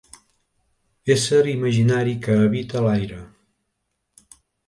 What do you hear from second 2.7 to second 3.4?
l'aire.